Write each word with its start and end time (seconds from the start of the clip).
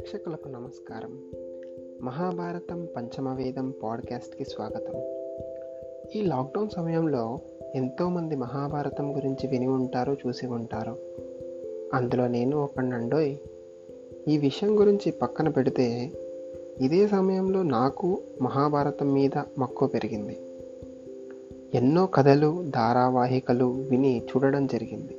ప్రేక్షకులకు 0.00 0.48
నమస్కారం. 0.48 1.18
మహాభారతం 2.02 2.88
పంచమవేదం 2.96 3.72
పాడ్కాస్ట్కి 3.82 4.44
స్వాగతం. 4.44 4.94
ఈ 6.16 6.22
లాక్డౌన్ 6.22 6.68
సమయంలో 6.68 7.40
ఎంతోమంది 7.74 8.36
మహాభారతం 8.36 9.16
గురించి 9.16 9.46
విని 9.46 9.66
ఉంటారో 9.66 10.16
చూసి 10.26 10.46
ఉంటారు. 10.46 10.96
అందులో 11.94 12.26
నేను 12.26 12.56
ఒకనండోయ్ 12.56 13.36
ఈ 14.28 14.38
విషయం 14.38 14.80
గురించి 14.80 15.12
పక్కన 15.12 15.48
పెడితే 15.48 16.10
ఇదే 16.80 17.08
సమయంలో 17.08 17.62
నాకు 17.62 18.22
మహాభారతం 18.42 19.12
మీద 19.12 19.42
మక్కువ 19.58 19.88
పెరిగింది. 19.88 20.38
ఎన్నో 21.74 22.06
కథలు 22.06 22.64
ధారావాహికలు 22.68 23.64
విని 23.64 24.22
చూడడం 24.22 24.66
జరిగింది. 24.66 25.16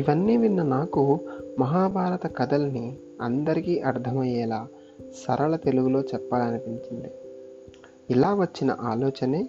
ఇవన్నీ 0.00 0.36
విన్న 0.36 0.62
నాకు 0.62 1.20
మహాభారత 1.58 2.36
కథల్ని 2.36 2.96
అందరికీ 3.20 3.80
అర్థమయ్యేలా 3.80 4.66
సరళ 5.00 5.56
తెలుగులో 5.56 6.00
చెప్పాలనిపించింది. 6.00 7.08
ఇలా 8.10 8.34
వచ్చిన 8.34 8.76
ఆలోచనే 8.80 9.48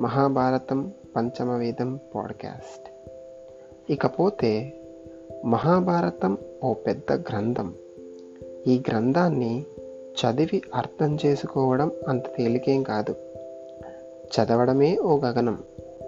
మహాభారతం 0.00 0.92
పంచమవేదం 1.16 1.98
పాడ్కాస్ట్. 2.14 2.90
ఇకపోతే 3.92 4.80
మహాభారతం 5.44 6.38
ఓ 6.64 6.72
పెద్ద 6.72 7.12
గ్రంథం. 7.12 7.74
ఈ 8.66 8.82
గ్రంథాన్ని 8.88 9.64
చదివి 9.92 10.62
అర్థం 10.74 11.18
చేసుకోవడం 11.26 11.92
అంత 12.08 12.24
తేలికేం 12.26 12.82
కాదు. 12.82 13.14
చదవడమే 14.36 14.98
ఓ 14.98 15.18
గగనం. 15.18 15.58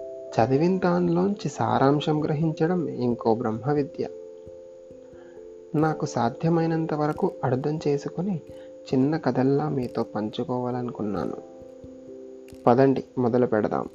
చదివిన 0.07 0.79
దానిలోంచి 0.79 1.49
సారాంశం 1.49 2.23
గ్రహించడం 2.23 2.87
ఇంకో 2.87 3.35
బ్రహ్మ 3.35 3.71
విద్య 3.71 4.07
నాకు 5.75 6.05
సాధ్యమైనంత 6.05 6.93
వరకు 6.93 7.31
అర్థం 7.43 7.79
చేసుకుని 7.87 8.41
చిన్న 8.93 9.17
కథల్లా 9.17 9.69
మీతో 9.69 10.03
పంచుకోవాలనుకున్నాను. 10.03 11.37
పదండి 12.67 13.03
మొదలు 13.17 13.45
పెడదాం. 13.45 13.89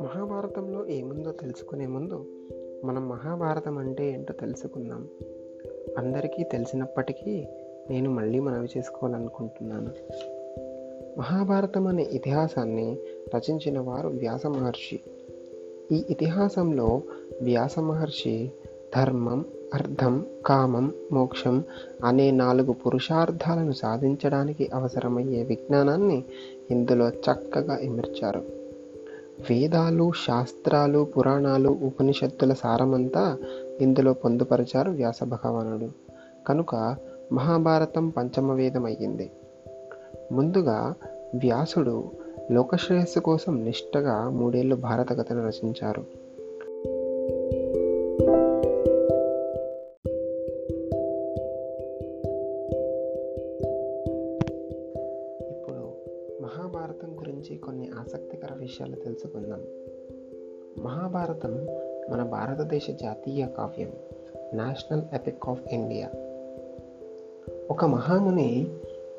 మహాభారతంలో 0.00 0.86
ఏముందో 0.86 1.32
తెలుసుకునే 1.32 1.86
ముందు 1.86 2.26
మనం 2.84 3.08
మహాభారతం 3.08 3.78
అంటే 3.78 4.10
ఏంటో 4.10 4.32
తెలుసుకుందాం. 4.32 5.08
అందరికీ 5.98 6.44
తెలిసినప్పటికీ 6.44 7.48
నేను 7.90 8.10
మళ్ళీ 8.10 8.38
మనవి 8.38 8.68
చేసుకోవాలనుకుంటున్నాను. 8.78 9.90
మహాభారతం 11.18 11.86
అనే 11.86 12.02
ఇతిహాసాన్ని 12.02 12.96
రచించిన 13.36 13.78
వారు 13.80 14.08
వ్యాస 14.08 14.46
మహర్షి. 14.46 15.00
ఈ 15.92 16.04
ఇతిహాసంలో 16.10 17.02
వ్యాస 17.42 17.78
మహర్షి 17.78 18.52
ధర్మం 18.96 19.44
అర్థం 19.74 20.26
కామం 20.46 20.92
మోక్షం 21.12 21.64
అనే 22.04 22.30
నాలుగు 22.30 22.72
పురుషార్థాలను 22.72 23.72
సాధించడానికి 23.72 24.70
అవసరమయ్యే 24.74 25.42
విజ్ఞానాన్ని 25.42 26.24
ఇందులో 26.70 27.08
చక్కగా 27.08 27.76
ఇమర్చారు. 27.76 28.42
వేదాలు 29.50 30.12
శాస్త్రాలు 30.26 31.04
పురాణాలు 31.04 31.68
ఉపనిషత్తుల 31.68 32.52
సారమంతా 32.52 33.38
ఇందులో 33.80 34.12
పొందుపరిచారు 34.12 34.90
వ్యాస 34.90 35.24
భగవానుడు. 35.24 35.88
కనుక 36.48 36.96
మహాభారతం 37.32 38.08
పంచమ 38.08 38.52
వేదం 38.52 38.86
ముందుగా 40.32 40.94
వ్యాసుడు 41.34 42.10
లోకశ్రేయస్సు 42.50 43.20
కోసం 43.20 43.64
నిష్టగా 43.64 44.30
మూడేళ్ళు 44.30 44.76
భారతకథను 44.76 45.48
రచించారు. 45.48 46.00
ఇప్పుడు 55.50 55.92
మహాభారతం 56.42 57.18
గురించి 57.18 57.56
కొన్ని 57.56 57.90
ఆసక్తికర 58.00 58.48
విషయాలు 58.56 58.96
తెలుసుకుందాం. 58.96 59.60
మహాభారతం 60.84 61.66
మన 62.10 62.22
భారతదేశ 62.22 62.86
జాతీయ 62.90 63.46
కావ్యం 63.46 63.92
నేషనల్ 64.54 65.02
ఎపిక్ 65.14 65.48
ఆఫ్ 65.48 65.62
ఇండియా 65.72 66.10
ఒక 67.72 67.84
మహాముని 67.84 68.66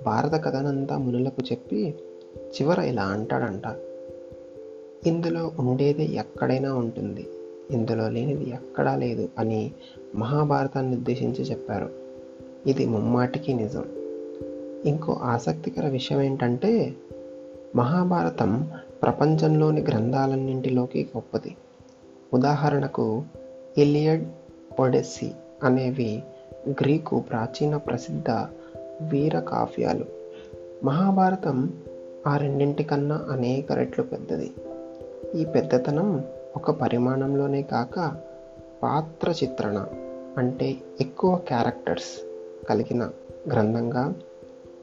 భారత 0.06 0.44
కథనంతా 0.44 0.97
మునులకు 0.97 1.44
చెప్పి 1.52 1.96
చివర 2.38 2.80
ఇలా 2.80 3.03
అంటాడంట. 3.03 3.64
ఇందులో 5.08 5.52
ఉండేది 5.59 6.16
ఎక్కడైనా 6.16 6.75
ఉంటుంది. 6.75 7.28
ఇందులో 7.72 8.09
లేనిది 8.09 8.50
ఎక్కడా 8.50 8.96
లేదు 8.96 9.30
అని 9.38 9.72
మహాభారతాన్ని 10.16 10.96
ఉద్దేశించి 10.96 11.44
చెప్పారు. 11.44 11.90
ఇది 12.68 12.86
ముమ్మాటికి 12.86 13.53
నిజం. 13.53 13.86
ఇంకో 14.85 15.14
ఆసక్తికర 15.14 15.88
విషయం 15.88 16.22
ఏంటంటే 16.22 16.94
మహాభారతం 17.75 18.72
ప్రపంచంలోని 19.02 19.81
గ్రంథాలన్నింటిలోకి 19.81 21.08
గొప్పది. 21.18 21.56
ఉదాహరణకు 22.34 23.24
ఇలియడ్ 23.78 24.28
ఒడెస్సీ 24.80 25.31
అనేవి 25.64 26.24
గ్రీకు 26.68 27.19
ప్రాచీన 27.19 27.78
ప్రసిద్ధ 27.78 28.30
వీర 29.02 29.40
కావ్యాలు. 29.40 30.06
మహాభారతం 30.84 31.74
ఆ 32.28 32.38
రెండింటికన్నా 32.38 33.28
అనేక 33.31 33.72
రెట్లు 33.72 34.03
పెద్దది. 34.03 34.53
ఈ 35.36 35.46
పెద్దతనం 35.46 36.25
ఒక 36.56 36.72
పరిమాణంలోనే 36.72 37.62
కాక 37.62 38.16
పాత్ర 38.84 39.31
చిత్రణ 39.44 39.86
అంటే 40.38 40.75
ఎక్కువ 41.02 41.36
క్యారెక్టర్స్ 41.36 42.25
కలిగిన 42.66 43.09
గ్రంథంగా 43.52 44.14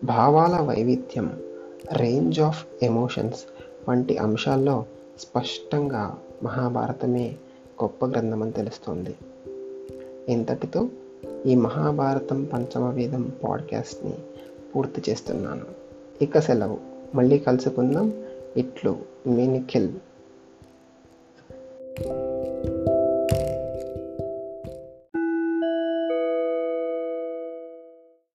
భావాల 0.05 0.61
వైవిధ్యం 0.61 1.43
రేంజ్ 1.93 2.41
ఆఫ్ 2.41 2.67
ఎమోషన్స్ 2.83 3.45
వంటి 3.89 4.17
అంశాల్లో 4.17 4.85
స్పష్టంగా 5.19 6.19
మహాభారతమే 6.43 7.35
గొప్ప 7.83 8.07
గ్రంథమని 8.07 8.53
తెలుస్తుంది. 8.53 9.15
ఇంతటితో 10.33 10.89
ఈ 11.47 11.55
మహాభారతం 11.55 12.45
పంచమ 12.45 12.89
వేదం 12.89 13.33
పాడ్కాస్ట్ని 13.45 14.15
పూర్తి 14.77 15.11
చేస్తున్నాను. 15.11 15.65
ఇక 16.23 16.39
సెలవు. 16.39 16.79
మళ్ళీ 17.15 17.39
కలుసుకుందాం. 17.39 18.13
ఇట్లు 18.57 18.97
మీ 19.27 19.47
నిఖిల్ 19.47 19.89